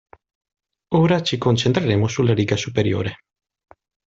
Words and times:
Ora 0.95 1.21
ci 1.21 1.37
concentreremo 1.37 2.07
sulla 2.07 2.33
riga 2.33 2.55
superiore. 2.57 3.17